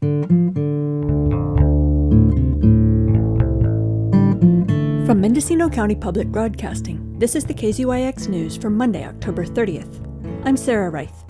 From 0.00 0.30
Mendocino 5.20 5.68
County 5.68 5.96
Public 5.96 6.28
Broadcasting, 6.28 7.18
this 7.18 7.34
is 7.34 7.44
the 7.44 7.54
KZYX 7.54 8.28
News 8.28 8.56
for 8.56 8.70
Monday, 8.70 9.04
October 9.04 9.44
30th. 9.44 10.06
I'm 10.44 10.56
Sarah 10.56 10.90
Reith. 10.90 11.26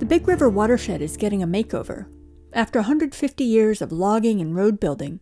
The 0.00 0.06
Big 0.06 0.26
River 0.26 0.48
watershed 0.48 1.02
is 1.02 1.16
getting 1.16 1.42
a 1.44 1.46
makeover. 1.46 2.06
After 2.52 2.80
150 2.80 3.44
years 3.44 3.80
of 3.80 3.92
logging 3.92 4.40
and 4.40 4.56
road 4.56 4.80
building, 4.80 5.20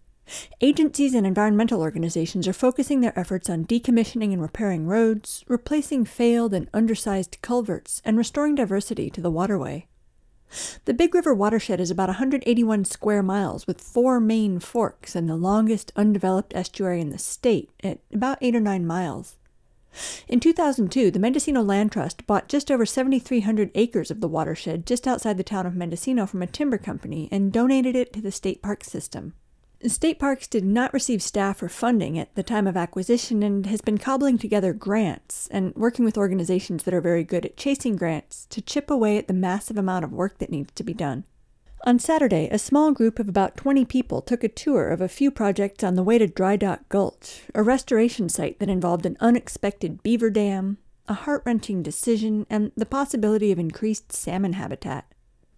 agencies 0.63 1.13
and 1.15 1.27
environmental 1.27 1.83
organizations 1.83 2.49
are 2.49 2.55
focusing 2.55 3.03
their 3.03 3.19
efforts 3.19 3.51
on 3.51 3.67
decommissioning 3.67 4.33
and 4.33 4.41
repairing 4.41 4.87
roads, 4.87 5.45
replacing 5.47 6.07
failed 6.07 6.55
and 6.55 6.71
undersized 6.73 7.37
culverts, 7.43 8.01
and 8.03 8.17
restoring 8.17 8.55
diversity 8.55 9.11
to 9.11 9.21
the 9.21 9.31
waterway. 9.31 9.89
The 10.85 10.95
Big 10.95 11.15
River 11.15 11.35
watershed 11.35 11.81
is 11.81 11.91
about 11.91 12.09
181 12.09 12.85
square 12.85 13.23
miles 13.23 13.67
with 13.67 13.81
four 13.81 14.21
main 14.21 14.59
forks 14.59 15.15
and 15.15 15.29
the 15.29 15.37
longest 15.37 15.93
undeveloped 15.97 16.55
estuary 16.55 17.01
in 17.01 17.11
the 17.11 17.19
state 17.19 17.71
at 17.83 18.01
about 18.13 18.39
8 18.41 18.57
or 18.57 18.61
9 18.61 18.87
miles. 18.87 19.37
In 20.27 20.41
2002, 20.41 21.11
the 21.11 21.19
Mendocino 21.19 21.63
Land 21.63 21.93
Trust 21.93 22.27
bought 22.27 22.49
just 22.49 22.71
over 22.71 22.87
7,300 22.87 23.71
acres 23.75 24.11
of 24.11 24.21
the 24.21 24.29
watershed 24.29 24.87
just 24.87 25.07
outside 25.07 25.37
the 25.37 25.45
town 25.45 25.67
of 25.67 25.77
Mendocino 25.77 26.27
from 26.27 26.43
a 26.43 26.47
timber 26.47 26.79
company 26.79 27.29
and 27.31 27.53
donated 27.53 27.95
it 27.95 28.13
to 28.15 28.23
the 28.23 28.33
state 28.33 28.63
park 28.63 28.85
system. 28.85 29.35
State 29.91 30.19
Parks 30.19 30.47
did 30.47 30.65
not 30.65 30.95
receive 30.95 31.23
staff 31.23 31.63
or 31.63 31.69
funding 31.69 32.19
at 32.19 32.35
the 32.35 32.43
time 32.43 32.67
of 32.67 32.77
acquisition 32.77 33.43
and 33.43 33.67
has 33.67 33.81
been 33.81 33.99
cobbling 33.99 34.39
together 34.39 34.73
grants 34.73 35.49
and 35.51 35.75
working 35.75 36.05
with 36.05 36.17
organizations 36.17 36.85
that 36.85 36.95
are 36.95 37.01
very 37.01 37.25
good 37.25 37.45
at 37.45 37.57
chasing 37.57 37.97
grants 37.97 38.47
to 38.51 38.63
chip 38.63 38.91
away 38.91 39.19
at 39.19 39.27
the 39.27 39.35
massive 39.35 39.77
amount 39.77 40.05
of 40.05 40.13
work 40.13 40.39
that 40.39 40.51
needs 40.51 40.73
to 40.75 40.85
be 40.85 40.95
done. 40.95 41.25
On 41.85 41.99
Saturday, 41.99 42.49
a 42.53 42.61
small 42.61 42.93
group 42.93 43.19
of 43.19 43.29
about 43.29 43.57
20 43.57 43.85
people 43.85 44.23
took 44.23 44.45
a 44.45 44.49
tour 44.49 44.89
of 44.89 45.01
a 45.01 45.09
few 45.09 45.33
projects 45.33 45.83
on 45.83 45.97
the 45.97 46.05
way 46.05 46.17
to 46.17 46.29
Dry 46.29 46.55
Dock 46.55 46.89
Gulch, 46.89 47.43
a 47.53 47.63
restoration 47.65 48.29
site 48.29 48.61
that 48.61 48.69
involved 48.69 49.05
an 49.05 49.17
unexpected 49.19 50.01
beaver 50.05 50.31
dam, 50.31 50.79
a 51.09 51.15
heart 51.15 51.43
wrenching 51.45 51.83
decision, 51.83 52.47
and 52.49 52.71
the 52.77 52.87
possibility 52.87 53.51
of 53.51 53.59
increased 53.59 54.13
salmon 54.13 54.53
habitat. 54.53 55.12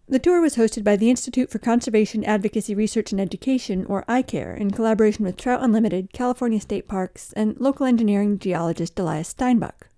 The 0.07 0.19
tour 0.19 0.41
was 0.41 0.57
hosted 0.57 0.85
by 0.85 0.97
the 0.97 1.09
Institute 1.09 1.51
for 1.51 1.59
Conservation 1.59 2.25
Advocacy 2.25 2.75
Research 2.75 3.11
and 3.13 3.21
Education, 3.21 3.87
or 3.87 4.05
ICARE, 4.07 4.59
in 4.59 4.71
collaboration 4.71 5.25
with 5.25 5.37
Trout 5.37 5.63
Unlimited, 5.63 6.13
California 6.13 6.61
State 6.61 6.87
Parks, 6.87 7.33
and 7.33 7.59
local 7.59 7.87
engineering 7.87 8.39
geologist 8.39 8.99
Elias 8.99 9.33
Steinbuch. 9.33 9.89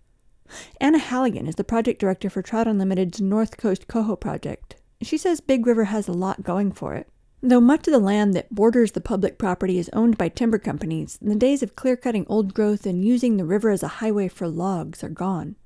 Anna 0.81 0.99
Halligan 0.99 1.49
is 1.49 1.57
the 1.57 1.65
project 1.65 2.01
director 2.01 2.31
for 2.31 2.41
Trout 2.41 2.69
Unlimited's 2.69 3.21
North 3.21 3.57
Coast 3.57 3.89
Coho 3.89 4.15
project, 4.15 4.77
she 5.03 5.19
says 5.19 5.41
Big 5.41 5.67
River 5.67 5.85
has 5.85 6.09
a 6.09 6.13
lot 6.13 6.43
going 6.43 6.73
for 6.73 6.95
it. 6.95 7.09
Though 7.43 7.61
much 7.61 7.87
of 7.87 7.93
the 7.93 7.99
land 7.99 8.35
that 8.35 8.55
borders 8.55 8.93
the 8.93 9.01
public 9.01 9.39
property 9.39 9.79
is 9.79 9.91
owned 9.93 10.17
by 10.17 10.29
timber 10.29 10.59
companies, 10.59 11.19
the 11.21 11.35
days 11.35 11.63
of 11.63 11.77
clear 11.77 11.97
cutting 11.97 12.27
old 12.29 12.55
growth 12.55 12.87
and 12.87 13.05
using 13.05 13.37
the 13.37 13.45
river 13.45 13.71
as 13.71 13.83
a 13.83 13.99
highway 13.99 14.29
for 14.29 14.49
logs 14.49 15.05
are 15.05 15.11
gone. 15.11 15.57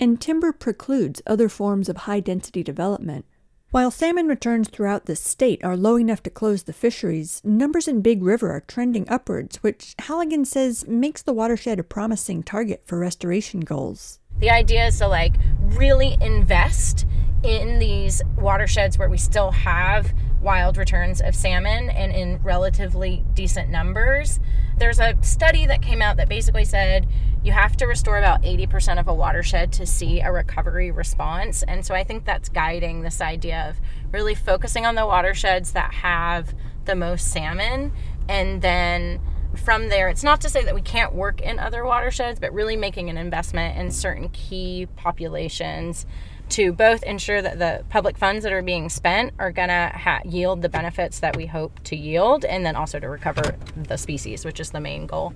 And 0.00 0.20
timber 0.20 0.52
precludes 0.52 1.20
other 1.26 1.48
forms 1.48 1.88
of 1.88 1.98
high 1.98 2.20
density 2.20 2.62
development. 2.62 3.26
While 3.72 3.90
salmon 3.90 4.28
returns 4.28 4.68
throughout 4.68 5.06
the 5.06 5.16
state 5.16 5.62
are 5.64 5.76
low 5.76 5.98
enough 5.98 6.22
to 6.22 6.30
close 6.30 6.62
the 6.62 6.72
fisheries, 6.72 7.42
numbers 7.44 7.88
in 7.88 8.00
Big 8.00 8.22
River 8.22 8.52
are 8.52 8.60
trending 8.60 9.08
upwards, 9.08 9.56
which 9.56 9.96
Halligan 9.98 10.44
says 10.44 10.86
makes 10.86 11.20
the 11.20 11.32
watershed 11.32 11.80
a 11.80 11.82
promising 11.82 12.44
target 12.44 12.82
for 12.86 12.96
restoration 12.96 13.60
goals. 13.60 14.20
The 14.38 14.50
idea 14.50 14.86
is 14.86 14.98
to 14.98 15.08
like 15.08 15.34
really 15.60 16.16
invest 16.20 17.06
in 17.42 17.80
these 17.80 18.22
watersheds 18.38 18.98
where 18.98 19.08
we 19.08 19.18
still 19.18 19.50
have 19.50 20.14
wild 20.40 20.76
returns 20.76 21.20
of 21.20 21.34
salmon 21.34 21.90
and 21.90 22.12
in 22.12 22.40
relatively 22.42 23.24
decent 23.34 23.70
numbers. 23.70 24.40
There's 24.78 25.00
a 25.00 25.16
study 25.22 25.66
that 25.66 25.82
came 25.82 26.02
out 26.02 26.16
that 26.18 26.28
basically 26.28 26.64
said 26.64 27.06
you 27.42 27.52
have 27.52 27.76
to 27.76 27.86
restore 27.86 28.18
about 28.18 28.42
80% 28.42 28.98
of 28.98 29.08
a 29.08 29.14
watershed 29.14 29.72
to 29.74 29.86
see 29.86 30.20
a 30.20 30.32
recovery 30.32 30.90
response. 30.90 31.62
And 31.62 31.86
so 31.86 31.94
I 31.94 32.04
think 32.04 32.24
that's 32.24 32.48
guiding 32.48 33.02
this 33.02 33.20
idea 33.20 33.68
of 33.68 33.80
really 34.12 34.34
focusing 34.34 34.84
on 34.84 34.94
the 34.94 35.06
watersheds 35.06 35.72
that 35.72 35.94
have 35.94 36.54
the 36.84 36.94
most 36.94 37.32
salmon 37.32 37.92
and 38.28 38.62
then 38.62 39.20
from 39.56 39.88
there, 39.88 40.08
it's 40.08 40.22
not 40.22 40.40
to 40.42 40.48
say 40.48 40.64
that 40.64 40.74
we 40.74 40.82
can't 40.82 41.14
work 41.14 41.40
in 41.40 41.58
other 41.58 41.84
watersheds, 41.84 42.38
but 42.38 42.52
really 42.52 42.76
making 42.76 43.08
an 43.08 43.16
investment 43.16 43.78
in 43.78 43.90
certain 43.90 44.28
key 44.28 44.86
populations 44.96 46.06
to 46.50 46.72
both 46.72 47.02
ensure 47.02 47.42
that 47.42 47.58
the 47.58 47.84
public 47.88 48.16
funds 48.16 48.42
that 48.44 48.52
are 48.52 48.62
being 48.62 48.88
spent 48.88 49.32
are 49.38 49.52
going 49.52 49.68
to 49.68 49.92
ha- 49.94 50.20
yield 50.24 50.62
the 50.62 50.68
benefits 50.68 51.20
that 51.20 51.36
we 51.36 51.46
hope 51.46 51.80
to 51.84 51.96
yield, 51.96 52.44
and 52.44 52.64
then 52.64 52.76
also 52.76 52.98
to 53.00 53.08
recover 53.08 53.56
the 53.76 53.96
species, 53.96 54.44
which 54.44 54.60
is 54.60 54.70
the 54.70 54.80
main 54.80 55.06
goal. 55.06 55.34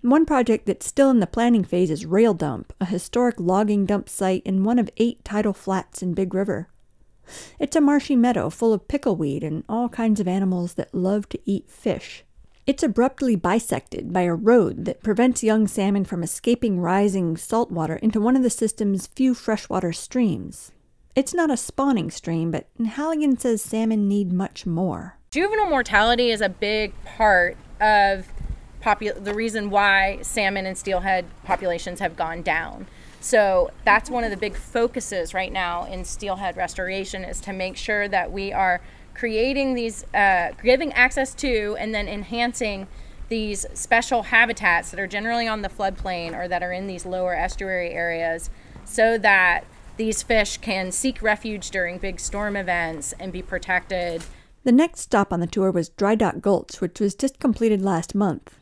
One 0.00 0.24
project 0.24 0.66
that's 0.66 0.86
still 0.86 1.10
in 1.10 1.20
the 1.20 1.26
planning 1.26 1.64
phase 1.64 1.90
is 1.90 2.06
Rail 2.06 2.34
Dump, 2.34 2.72
a 2.80 2.86
historic 2.86 3.38
logging 3.38 3.86
dump 3.86 4.08
site 4.08 4.42
in 4.44 4.64
one 4.64 4.78
of 4.78 4.90
eight 4.96 5.24
tidal 5.24 5.52
flats 5.52 6.02
in 6.02 6.14
Big 6.14 6.32
River. 6.32 6.68
It's 7.58 7.76
a 7.76 7.80
marshy 7.80 8.16
meadow 8.16 8.50
full 8.50 8.72
of 8.72 8.88
pickleweed 8.88 9.42
and 9.42 9.64
all 9.68 9.88
kinds 9.88 10.20
of 10.20 10.28
animals 10.28 10.74
that 10.74 10.94
love 10.94 11.28
to 11.30 11.40
eat 11.44 11.70
fish. 11.70 12.24
It's 12.66 12.82
abruptly 12.82 13.36
bisected 13.36 14.12
by 14.12 14.22
a 14.22 14.34
road 14.34 14.86
that 14.86 15.00
prevents 15.00 15.44
young 15.44 15.68
salmon 15.68 16.04
from 16.04 16.24
escaping 16.24 16.80
rising 16.80 17.36
saltwater 17.36 17.94
into 17.94 18.20
one 18.20 18.34
of 18.34 18.42
the 18.42 18.50
system's 18.50 19.06
few 19.06 19.34
freshwater 19.34 19.92
streams. 19.92 20.72
It's 21.14 21.32
not 21.32 21.48
a 21.48 21.56
spawning 21.56 22.10
stream, 22.10 22.50
but 22.50 22.66
Halligan 22.84 23.38
says 23.38 23.62
salmon 23.62 24.08
need 24.08 24.32
much 24.32 24.66
more. 24.66 25.16
Juvenile 25.30 25.70
mortality 25.70 26.32
is 26.32 26.40
a 26.40 26.48
big 26.48 26.92
part 27.04 27.56
of 27.80 28.26
popu- 28.82 29.22
the 29.22 29.32
reason 29.32 29.70
why 29.70 30.18
salmon 30.22 30.66
and 30.66 30.76
steelhead 30.76 31.24
populations 31.44 32.00
have 32.00 32.16
gone 32.16 32.42
down. 32.42 32.88
So 33.20 33.70
that's 33.84 34.10
one 34.10 34.24
of 34.24 34.30
the 34.30 34.36
big 34.36 34.56
focuses 34.56 35.32
right 35.32 35.52
now 35.52 35.84
in 35.84 36.04
steelhead 36.04 36.56
restoration 36.56 37.24
is 37.24 37.40
to 37.42 37.52
make 37.52 37.76
sure 37.76 38.08
that 38.08 38.32
we 38.32 38.52
are 38.52 38.80
creating 39.16 39.74
these, 39.74 40.04
uh, 40.14 40.52
giving 40.62 40.92
access 40.92 41.34
to, 41.34 41.76
and 41.78 41.94
then 41.94 42.06
enhancing 42.06 42.86
these 43.28 43.66
special 43.74 44.24
habitats 44.24 44.90
that 44.90 45.00
are 45.00 45.06
generally 45.06 45.48
on 45.48 45.62
the 45.62 45.68
floodplain 45.68 46.36
or 46.36 46.46
that 46.46 46.62
are 46.62 46.72
in 46.72 46.86
these 46.86 47.04
lower 47.04 47.34
estuary 47.34 47.90
areas 47.90 48.50
so 48.84 49.18
that 49.18 49.64
these 49.96 50.22
fish 50.22 50.58
can 50.58 50.92
seek 50.92 51.22
refuge 51.22 51.70
during 51.70 51.98
big 51.98 52.20
storm 52.20 52.56
events 52.56 53.14
and 53.18 53.32
be 53.32 53.42
protected. 53.42 54.22
The 54.62 54.72
next 54.72 55.00
stop 55.00 55.32
on 55.32 55.40
the 55.40 55.46
tour 55.46 55.70
was 55.70 55.88
Dry 55.88 56.14
Dock 56.14 56.40
Gulch, 56.40 56.80
which 56.80 57.00
was 57.00 57.14
just 57.14 57.40
completed 57.40 57.82
last 57.82 58.14
month. 58.14 58.58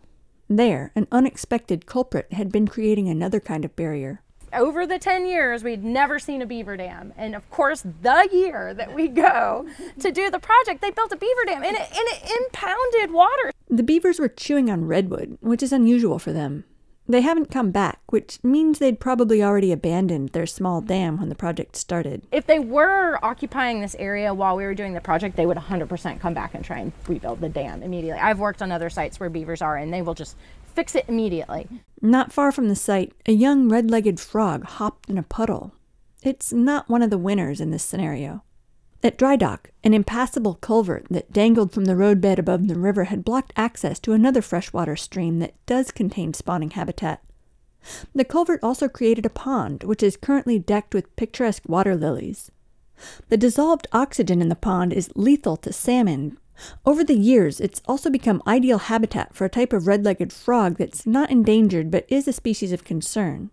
There, 0.48 0.92
an 0.94 1.08
unexpected 1.10 1.86
culprit 1.86 2.32
had 2.32 2.52
been 2.52 2.68
creating 2.68 3.08
another 3.08 3.40
kind 3.40 3.64
of 3.64 3.74
barrier 3.74 4.22
over 4.54 4.86
the 4.86 4.98
10 4.98 5.26
years, 5.26 5.64
we'd 5.64 5.84
never 5.84 6.18
seen 6.18 6.42
a 6.42 6.46
beaver 6.46 6.76
dam. 6.76 7.12
And 7.16 7.34
of 7.34 7.48
course, 7.50 7.84
the 8.02 8.28
year 8.32 8.74
that 8.74 8.94
we 8.94 9.08
go 9.08 9.66
to 10.00 10.12
do 10.12 10.30
the 10.30 10.38
project, 10.38 10.80
they 10.80 10.90
built 10.90 11.12
a 11.12 11.16
beaver 11.16 11.44
dam 11.46 11.62
and 11.62 11.76
it, 11.76 11.82
and 11.82 12.08
it 12.08 12.30
impounded 12.40 13.12
water. 13.12 13.52
The 13.68 13.82
beavers 13.82 14.18
were 14.18 14.28
chewing 14.28 14.70
on 14.70 14.86
redwood, 14.86 15.38
which 15.40 15.62
is 15.62 15.72
unusual 15.72 16.18
for 16.18 16.32
them. 16.32 16.64
They 17.06 17.20
haven't 17.20 17.50
come 17.50 17.70
back, 17.70 18.00
which 18.06 18.38
means 18.42 18.78
they'd 18.78 18.98
probably 18.98 19.42
already 19.42 19.72
abandoned 19.72 20.30
their 20.30 20.46
small 20.46 20.80
dam 20.80 21.18
when 21.18 21.28
the 21.28 21.34
project 21.34 21.76
started. 21.76 22.22
If 22.32 22.46
they 22.46 22.58
were 22.58 23.18
occupying 23.22 23.82
this 23.82 23.94
area 23.96 24.32
while 24.32 24.56
we 24.56 24.64
were 24.64 24.74
doing 24.74 24.94
the 24.94 25.02
project, 25.02 25.36
they 25.36 25.44
would 25.44 25.58
100% 25.58 26.20
come 26.20 26.32
back 26.32 26.54
and 26.54 26.64
try 26.64 26.78
and 26.78 26.92
rebuild 27.06 27.42
the 27.42 27.50
dam 27.50 27.82
immediately. 27.82 28.20
I've 28.20 28.38
worked 28.38 28.62
on 28.62 28.72
other 28.72 28.88
sites 28.88 29.20
where 29.20 29.28
beavers 29.28 29.60
are, 29.60 29.76
and 29.76 29.92
they 29.92 30.00
will 30.00 30.14
just 30.14 30.34
fix 30.74 30.94
it 30.94 31.04
immediately. 31.06 31.68
Not 32.04 32.34
far 32.34 32.52
from 32.52 32.68
the 32.68 32.76
site, 32.76 33.14
a 33.24 33.32
young 33.32 33.70
red 33.70 33.90
legged 33.90 34.20
frog 34.20 34.64
hopped 34.64 35.08
in 35.08 35.16
a 35.16 35.22
puddle. 35.22 35.72
It's 36.22 36.52
not 36.52 36.86
one 36.86 37.00
of 37.00 37.08
the 37.08 37.16
winners 37.16 37.62
in 37.62 37.70
this 37.70 37.82
scenario. 37.82 38.42
At 39.02 39.16
Dry 39.16 39.36
Dock, 39.36 39.70
an 39.82 39.94
impassable 39.94 40.56
culvert 40.56 41.06
that 41.08 41.32
dangled 41.32 41.72
from 41.72 41.86
the 41.86 41.96
roadbed 41.96 42.38
above 42.38 42.68
the 42.68 42.78
river 42.78 43.04
had 43.04 43.24
blocked 43.24 43.54
access 43.56 43.98
to 44.00 44.12
another 44.12 44.42
freshwater 44.42 44.96
stream 44.96 45.38
that 45.38 45.54
does 45.64 45.90
contain 45.90 46.34
spawning 46.34 46.72
habitat. 46.72 47.24
The 48.14 48.24
culvert 48.26 48.60
also 48.62 48.86
created 48.86 49.24
a 49.24 49.30
pond, 49.30 49.82
which 49.84 50.02
is 50.02 50.18
currently 50.18 50.58
decked 50.58 50.92
with 50.92 51.16
picturesque 51.16 51.66
water 51.66 51.96
lilies. 51.96 52.50
The 53.30 53.38
dissolved 53.38 53.86
oxygen 53.92 54.42
in 54.42 54.50
the 54.50 54.56
pond 54.56 54.92
is 54.92 55.10
lethal 55.16 55.56
to 55.56 55.72
salmon, 55.72 56.36
over 56.86 57.02
the 57.02 57.16
years, 57.16 57.60
it's 57.60 57.82
also 57.86 58.10
become 58.10 58.42
ideal 58.46 58.78
habitat 58.78 59.34
for 59.34 59.44
a 59.44 59.50
type 59.50 59.72
of 59.72 59.86
red 59.86 60.04
legged 60.04 60.32
frog 60.32 60.76
that's 60.76 61.06
not 61.06 61.30
endangered 61.30 61.90
but 61.90 62.06
is 62.08 62.28
a 62.28 62.32
species 62.32 62.72
of 62.72 62.84
concern. 62.84 63.50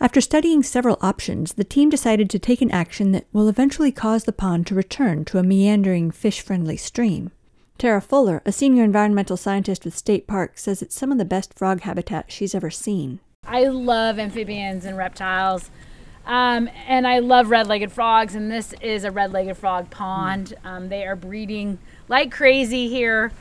After 0.00 0.20
studying 0.20 0.62
several 0.62 0.98
options, 1.02 1.54
the 1.54 1.64
team 1.64 1.90
decided 1.90 2.30
to 2.30 2.38
take 2.38 2.62
an 2.62 2.70
action 2.70 3.12
that 3.12 3.26
will 3.32 3.48
eventually 3.48 3.92
cause 3.92 4.24
the 4.24 4.32
pond 4.32 4.66
to 4.68 4.74
return 4.74 5.24
to 5.26 5.38
a 5.38 5.42
meandering, 5.42 6.10
fish 6.10 6.40
friendly 6.40 6.76
stream. 6.76 7.30
Tara 7.76 8.00
Fuller, 8.00 8.40
a 8.46 8.52
senior 8.52 8.84
environmental 8.84 9.36
scientist 9.36 9.84
with 9.84 9.96
State 9.96 10.26
Parks, 10.26 10.62
says 10.62 10.80
it's 10.80 10.94
some 10.94 11.12
of 11.12 11.18
the 11.18 11.26
best 11.26 11.52
frog 11.52 11.82
habitat 11.82 12.32
she's 12.32 12.54
ever 12.54 12.70
seen. 12.70 13.20
I 13.46 13.64
love 13.64 14.18
amphibians 14.18 14.86
and 14.86 14.96
reptiles. 14.96 15.70
Um, 16.24 16.68
and 16.88 17.06
I 17.06 17.20
love 17.20 17.50
red-legged 17.50 17.92
frogs, 17.92 18.34
and 18.34 18.50
this 18.50 18.74
is 18.80 19.04
a 19.04 19.12
red-legged 19.12 19.56
frog 19.56 19.90
pond. 19.90 20.54
Um, 20.64 20.88
they 20.88 21.06
are 21.06 21.14
breeding 21.14 21.78
like 22.08 22.30
crazy 22.30 22.88
here, 22.88 23.32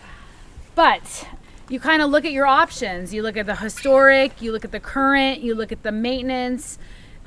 but 0.73 1.27
you 1.69 1.79
kind 1.79 2.01
of 2.01 2.09
look 2.09 2.25
at 2.25 2.31
your 2.31 2.45
options. 2.45 3.13
You 3.13 3.23
look 3.23 3.38
at 3.38 3.45
the 3.45 3.56
historic, 3.56 4.41
you 4.41 4.51
look 4.51 4.65
at 4.65 4.71
the 4.71 4.79
current, 4.79 5.41
you 5.41 5.56
look 5.56 5.71
at 5.71 5.83
the 5.83 5.91
maintenance, 5.91 6.77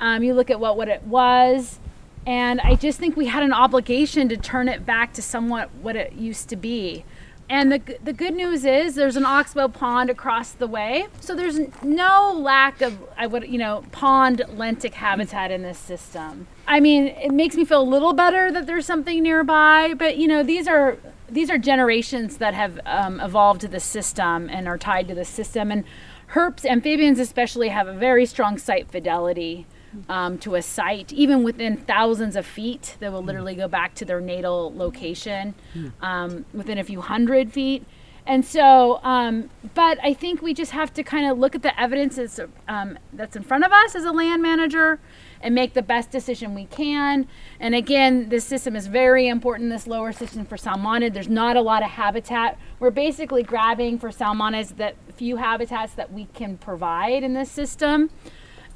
um, 0.00 0.22
you 0.22 0.34
look 0.34 0.50
at 0.50 0.60
what 0.60 0.76
what 0.76 0.88
it 0.88 1.02
was, 1.04 1.78
and 2.26 2.60
I 2.60 2.74
just 2.74 2.98
think 2.98 3.16
we 3.16 3.26
had 3.26 3.42
an 3.42 3.52
obligation 3.52 4.28
to 4.28 4.36
turn 4.36 4.68
it 4.68 4.84
back 4.84 5.12
to 5.14 5.22
somewhat 5.22 5.70
what 5.80 5.96
it 5.96 6.12
used 6.12 6.48
to 6.50 6.56
be. 6.56 7.04
And 7.50 7.72
the, 7.72 7.98
the 8.04 8.12
good 8.12 8.34
news 8.34 8.66
is 8.66 8.94
there's 8.94 9.16
an 9.16 9.24
oxbow 9.24 9.68
pond 9.68 10.10
across 10.10 10.52
the 10.52 10.66
way. 10.66 11.06
So 11.20 11.34
there's 11.34 11.58
no 11.82 12.34
lack 12.38 12.82
of, 12.82 12.98
I 13.16 13.26
would, 13.26 13.48
you 13.48 13.56
know, 13.56 13.84
pond 13.90 14.42
lentic 14.54 14.92
habitat 14.92 15.50
in 15.50 15.62
this 15.62 15.78
system. 15.78 16.46
I 16.66 16.80
mean, 16.80 17.06
it 17.06 17.30
makes 17.32 17.56
me 17.56 17.64
feel 17.64 17.80
a 17.80 17.82
little 17.82 18.12
better 18.12 18.52
that 18.52 18.66
there's 18.66 18.84
something 18.84 19.22
nearby, 19.22 19.94
but 19.94 20.18
you 20.18 20.28
know, 20.28 20.42
these 20.42 20.68
are 20.68 20.98
these 21.30 21.50
are 21.50 21.58
generations 21.58 22.38
that 22.38 22.54
have 22.54 22.80
um, 22.86 23.20
evolved 23.20 23.60
to 23.62 23.68
the 23.68 23.80
system 23.80 24.48
and 24.48 24.66
are 24.66 24.78
tied 24.78 25.08
to 25.08 25.14
the 25.14 25.24
system. 25.24 25.70
And 25.70 25.84
herps, 26.32 26.64
amphibians 26.64 27.18
especially, 27.18 27.68
have 27.68 27.86
a 27.86 27.94
very 27.94 28.26
strong 28.26 28.58
site 28.58 28.90
fidelity 28.90 29.66
um, 30.08 30.38
to 30.38 30.54
a 30.54 30.62
site, 30.62 31.12
even 31.12 31.42
within 31.42 31.76
thousands 31.76 32.36
of 32.36 32.46
feet. 32.46 32.96
They 33.00 33.08
will 33.08 33.22
literally 33.22 33.54
go 33.54 33.68
back 33.68 33.94
to 33.96 34.04
their 34.04 34.20
natal 34.20 34.74
location 34.74 35.54
um, 36.00 36.44
within 36.52 36.78
a 36.78 36.84
few 36.84 37.00
hundred 37.00 37.52
feet. 37.52 37.84
And 38.26 38.44
so, 38.44 39.00
um, 39.02 39.48
but 39.74 39.98
I 40.02 40.12
think 40.12 40.42
we 40.42 40.52
just 40.52 40.72
have 40.72 40.92
to 40.94 41.02
kind 41.02 41.30
of 41.30 41.38
look 41.38 41.54
at 41.54 41.62
the 41.62 41.78
evidence 41.80 42.16
that's, 42.16 42.38
um, 42.68 42.98
that's 43.14 43.36
in 43.36 43.42
front 43.42 43.64
of 43.64 43.72
us 43.72 43.94
as 43.94 44.04
a 44.04 44.12
land 44.12 44.42
manager 44.42 45.00
and 45.40 45.54
make 45.54 45.74
the 45.74 45.82
best 45.82 46.10
decision 46.10 46.54
we 46.54 46.66
can. 46.66 47.26
And 47.60 47.74
again, 47.74 48.28
this 48.28 48.44
system 48.44 48.76
is 48.76 48.86
very 48.86 49.28
important, 49.28 49.70
this 49.70 49.86
lower 49.86 50.12
system 50.12 50.44
for 50.44 50.56
salmonid. 50.56 51.14
There's 51.14 51.28
not 51.28 51.56
a 51.56 51.60
lot 51.60 51.82
of 51.82 51.90
habitat. 51.90 52.58
We're 52.80 52.90
basically 52.90 53.42
grabbing 53.42 53.98
for 53.98 54.10
salmonids 54.10 54.76
that 54.76 54.96
few 55.16 55.36
habitats 55.36 55.94
that 55.94 56.12
we 56.12 56.26
can 56.34 56.56
provide 56.56 57.22
in 57.22 57.34
this 57.34 57.50
system 57.50 58.10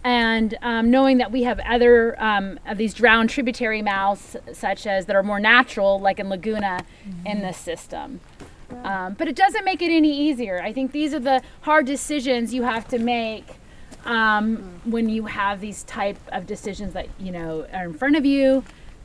and 0.04 0.58
um, 0.62 0.90
knowing 0.90 1.18
that 1.18 1.30
we 1.30 1.44
have 1.44 1.60
other 1.60 2.20
um, 2.20 2.58
of 2.66 2.76
these 2.76 2.92
drowned 2.92 3.30
tributary 3.30 3.82
mouths, 3.82 4.36
such 4.52 4.86
as 4.86 5.06
that 5.06 5.14
are 5.14 5.22
more 5.22 5.38
natural, 5.38 6.00
like 6.00 6.18
in 6.18 6.28
Laguna, 6.28 6.84
mm-hmm. 7.06 7.26
in 7.26 7.40
this 7.40 7.56
system. 7.56 8.20
Um, 8.84 9.14
but 9.14 9.28
it 9.28 9.36
doesn't 9.36 9.64
make 9.64 9.82
it 9.82 9.90
any 9.90 10.28
easier. 10.28 10.60
I 10.60 10.72
think 10.72 10.92
these 10.92 11.14
are 11.14 11.20
the 11.20 11.42
hard 11.60 11.86
decisions 11.86 12.54
you 12.54 12.62
have 12.62 12.88
to 12.88 12.98
make 12.98 13.46
um, 14.04 14.56
mm-hmm. 14.56 14.90
when 14.90 15.08
you 15.08 15.26
have 15.26 15.60
these 15.60 15.82
type 15.84 16.18
of 16.32 16.46
decisions 16.46 16.92
that 16.94 17.08
you 17.18 17.32
know 17.32 17.66
are 17.72 17.84
in 17.84 17.94
front 17.94 18.16
of 18.16 18.24
you, 18.24 18.64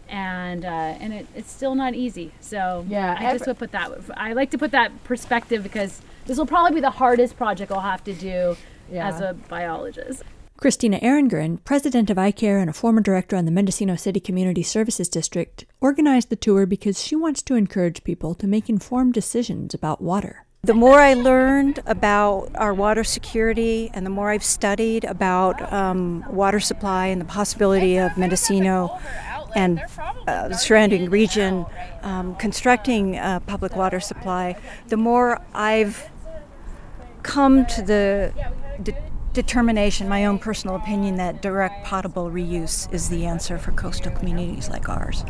and 0.09 0.65
uh, 0.65 0.67
and 0.67 1.13
it, 1.13 1.27
it's 1.35 1.51
still 1.51 1.75
not 1.75 1.93
easy. 1.93 2.31
So 2.39 2.85
yeah, 2.87 3.15
I 3.17 3.33
just 3.33 3.47
would 3.47 3.59
put 3.59 3.71
that. 3.71 3.91
I 4.15 4.33
like 4.33 4.51
to 4.51 4.57
put 4.57 4.71
that 4.71 5.03
perspective 5.03 5.63
because 5.63 6.01
this 6.25 6.37
will 6.37 6.45
probably 6.45 6.75
be 6.75 6.81
the 6.81 6.91
hardest 6.91 7.37
project 7.37 7.71
I'll 7.71 7.79
have 7.79 8.03
to 8.05 8.13
do 8.13 8.57
yeah. 8.91 9.07
as 9.07 9.21
a 9.21 9.33
biologist. 9.47 10.23
Christina 10.57 10.99
Aarengren, 11.01 11.63
president 11.63 12.09
of 12.09 12.17
iCare 12.17 12.59
and 12.59 12.67
a 12.67 12.73
former 12.73 12.99
director 12.99 13.35
on 13.35 13.45
the 13.45 13.51
Mendocino 13.51 13.95
City 13.95 14.19
Community 14.19 14.63
Services 14.63 15.07
District, 15.07 15.65
organized 15.79 16.29
the 16.29 16.35
tour 16.35 16.65
because 16.65 17.03
she 17.03 17.15
wants 17.15 17.43
to 17.43 17.53
encourage 17.53 18.03
people 18.03 18.33
to 18.33 18.47
make 18.47 18.67
informed 18.67 19.13
decisions 19.13 19.75
about 19.75 20.01
water. 20.01 20.46
The 20.67 20.73
more 20.73 20.99
I 20.99 21.13
learned 21.13 21.79
about 21.85 22.51
our 22.55 22.73
water 22.73 23.05
security 23.05 23.89
and 23.93 24.05
the 24.05 24.09
more 24.09 24.31
I've 24.31 24.43
studied 24.43 25.05
about 25.05 25.71
um, 25.71 26.25
water 26.27 26.59
supply 26.59 27.05
and 27.05 27.21
the 27.21 27.25
possibility 27.25 27.95
of 27.95 28.17
Mendocino 28.17 28.99
and 29.55 29.81
uh, 30.27 30.49
the 30.49 30.57
surrounding 30.57 31.09
region 31.09 31.65
um, 32.01 32.35
constructing 32.35 33.15
a 33.15 33.41
public 33.47 33.77
water 33.77 34.01
supply, 34.01 34.57
the 34.89 34.97
more 34.97 35.41
I've 35.53 36.09
come 37.23 37.65
to 37.67 37.81
the, 37.81 38.33
the 38.83 38.93
determination, 39.31 40.09
my 40.09 40.25
own 40.25 40.37
personal 40.37 40.75
opinion, 40.75 41.15
that 41.15 41.41
direct 41.41 41.85
potable 41.85 42.29
reuse 42.29 42.93
is 42.93 43.07
the 43.07 43.25
answer 43.25 43.57
for 43.57 43.71
coastal 43.71 44.11
communities 44.11 44.67
like 44.67 44.89
ours. 44.89 45.23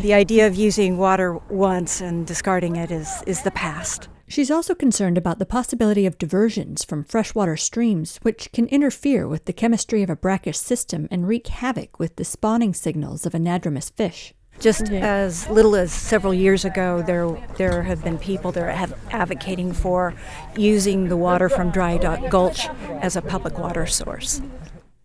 The 0.00 0.14
idea 0.14 0.46
of 0.46 0.54
using 0.54 0.96
water 0.96 1.34
once 1.50 2.00
and 2.00 2.26
discarding 2.26 2.76
it 2.76 2.90
is, 2.90 3.22
is 3.26 3.42
the 3.42 3.50
past. 3.50 4.08
She's 4.28 4.50
also 4.50 4.74
concerned 4.74 5.16
about 5.16 5.38
the 5.38 5.46
possibility 5.46 6.04
of 6.04 6.18
diversions 6.18 6.82
from 6.82 7.04
freshwater 7.04 7.56
streams, 7.56 8.18
which 8.22 8.50
can 8.52 8.66
interfere 8.66 9.28
with 9.28 9.44
the 9.44 9.52
chemistry 9.52 10.02
of 10.02 10.10
a 10.10 10.16
brackish 10.16 10.58
system 10.58 11.06
and 11.12 11.28
wreak 11.28 11.46
havoc 11.46 12.00
with 12.00 12.16
the 12.16 12.24
spawning 12.24 12.74
signals 12.74 13.24
of 13.24 13.34
anadromous 13.34 13.92
fish. 13.92 14.34
Just 14.58 14.90
yeah. 14.90 15.06
as 15.06 15.48
little 15.48 15.76
as 15.76 15.92
several 15.92 16.34
years 16.34 16.64
ago, 16.64 17.02
there 17.02 17.30
there 17.56 17.82
have 17.82 18.02
been 18.02 18.18
people 18.18 18.52
that 18.52 18.62
are 18.62 18.96
advocating 19.10 19.72
for 19.72 20.14
using 20.56 21.08
the 21.08 21.16
water 21.16 21.48
from 21.48 21.70
Dry 21.70 21.98
Gulch 22.28 22.66
as 23.00 23.16
a 23.16 23.22
public 23.22 23.58
water 23.58 23.86
source. 23.86 24.40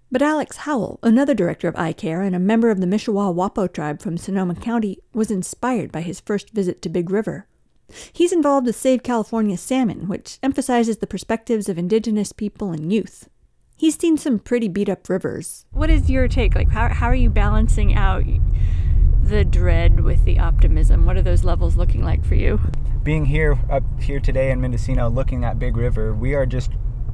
But 0.10 0.22
Alex 0.22 0.58
Howell, 0.58 1.00
another 1.04 1.34
director 1.34 1.68
of 1.68 1.76
iCare 1.76 2.26
and 2.26 2.36
a 2.36 2.40
member 2.40 2.70
of 2.70 2.82
the 2.82 2.88
Mishewal 2.88 3.36
Wappo 3.36 3.72
tribe 3.72 4.02
from 4.02 4.18
Sonoma 4.18 4.56
County, 4.56 5.00
was 5.14 5.32
inspired 5.32 5.92
by 5.92 6.02
his 6.02 6.20
first 6.20 6.50
visit 6.50 6.82
to 6.82 6.90
Big 6.90 7.10
River. 7.10 7.48
He's 8.14 8.32
involved 8.32 8.68
with 8.68 8.76
Save 8.76 9.04
California 9.04 9.58
Salmon, 9.58 10.08
which 10.08 10.40
emphasizes 10.44 10.98
the 10.98 11.08
perspectives 11.08 11.70
of 11.70 11.78
indigenous 11.78 12.32
people 12.32 12.72
and 12.72 12.92
youth. 12.92 13.28
He's 13.76 13.98
seen 13.98 14.18
some 14.18 14.38
pretty 14.38 14.68
beat 14.68 14.90
up 14.90 15.10
rivers. 15.10 15.66
What 15.72 15.90
is 15.90 16.10
your 16.10 16.28
take? 16.28 16.54
Like, 16.54 16.70
how, 16.70 16.90
how 16.90 17.08
are 17.08 17.16
you 17.16 17.30
balancing 17.32 17.96
out 17.96 18.24
the 19.24 19.44
dread 19.44 20.02
with 20.02 20.24
the 20.24 20.40
optimism? 20.40 21.06
What 21.06 21.18
are 21.18 21.22
those 21.22 21.44
levels 21.44 21.76
looking 21.78 22.04
like 22.04 22.24
for 22.24 22.36
you? 22.36 22.60
Being 23.02 23.26
here 23.26 23.58
up 23.72 23.84
here 24.00 24.20
today 24.20 24.52
in 24.52 24.62
Mendocino 24.62 25.10
looking 25.10 25.44
at 25.44 25.58
Big 25.58 25.76
River, 25.76 26.14
we 26.14 26.36
are 26.36 26.46
just 26.46 26.72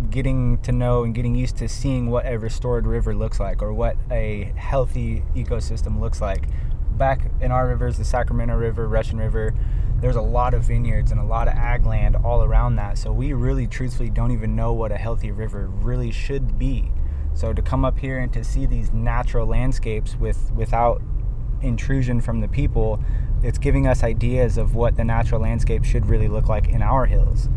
getting 0.09 0.57
to 0.59 0.71
know 0.71 1.03
and 1.03 1.15
getting 1.15 1.35
used 1.35 1.57
to 1.57 1.69
seeing 1.69 2.09
what 2.09 2.25
a 2.25 2.37
restored 2.37 2.85
river 2.85 3.15
looks 3.15 3.39
like 3.39 3.61
or 3.61 3.73
what 3.73 3.95
a 4.11 4.51
healthy 4.55 5.23
ecosystem 5.35 5.99
looks 5.99 6.21
like. 6.21 6.49
Back 6.97 7.31
in 7.41 7.51
our 7.51 7.67
rivers, 7.67 7.97
the 7.97 8.05
Sacramento 8.05 8.55
River, 8.55 8.87
Russian 8.87 9.19
River, 9.19 9.53
there's 9.99 10.15
a 10.15 10.21
lot 10.21 10.53
of 10.53 10.63
vineyards 10.63 11.11
and 11.11 11.19
a 11.19 11.23
lot 11.23 11.47
of 11.47 11.55
ag 11.55 11.85
land 11.85 12.15
all 12.15 12.43
around 12.43 12.75
that. 12.75 12.97
So 12.97 13.11
we 13.11 13.33
really 13.33 13.67
truthfully 13.67 14.09
don't 14.09 14.31
even 14.31 14.55
know 14.55 14.73
what 14.73 14.91
a 14.91 14.97
healthy 14.97 15.31
river 15.31 15.67
really 15.67 16.11
should 16.11 16.59
be. 16.59 16.91
So 17.33 17.53
to 17.53 17.61
come 17.61 17.85
up 17.85 17.97
here 17.97 18.19
and 18.19 18.31
to 18.33 18.43
see 18.43 18.65
these 18.65 18.91
natural 18.93 19.47
landscapes 19.47 20.15
with 20.15 20.51
without 20.53 21.01
intrusion 21.61 22.21
from 22.21 22.41
the 22.41 22.47
people, 22.47 22.99
it's 23.43 23.57
giving 23.57 23.87
us 23.87 24.03
ideas 24.03 24.57
of 24.57 24.75
what 24.75 24.95
the 24.97 25.03
natural 25.03 25.41
landscape 25.41 25.83
should 25.83 26.07
really 26.07 26.27
look 26.27 26.47
like 26.47 26.69
in 26.69 26.81
our 26.81 27.05
hills. 27.05 27.49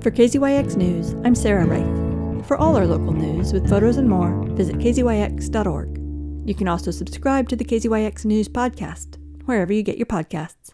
For 0.00 0.10
KZYX 0.10 0.76
News, 0.76 1.14
I'm 1.24 1.34
Sarah 1.34 1.66
Reith. 1.66 2.46
For 2.46 2.56
all 2.56 2.76
our 2.76 2.86
local 2.86 3.12
news 3.12 3.52
with 3.52 3.68
photos 3.68 3.96
and 3.96 4.08
more, 4.08 4.44
visit 4.50 4.76
kzyx.org. 4.76 5.98
You 6.48 6.54
can 6.54 6.68
also 6.68 6.92
subscribe 6.92 7.48
to 7.48 7.56
the 7.56 7.64
KZYX 7.64 8.24
News 8.24 8.48
podcast, 8.48 9.16
wherever 9.46 9.72
you 9.72 9.82
get 9.82 9.96
your 9.96 10.06
podcasts. 10.06 10.72